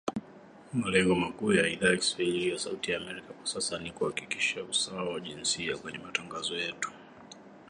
Malengo 0.73 1.15
makuu 1.15 1.51
ya 1.53 1.67
Idhaa 1.67 1.89
ya 1.89 1.97
kiswahili 1.97 2.49
ya 2.49 2.59
Sauti 2.59 2.91
ya 2.91 2.97
Amerika 2.97 3.33
kwa 3.33 3.45
sasa 3.47 3.79
ni, 3.79 3.91
kuhakikisha 3.91 4.63
usawa 4.63 5.09
wa 5.13 5.19
jinsia 5.19 5.77
kwenye 5.77 5.97
matangazo 5.97 6.57
yetu. 6.57 6.91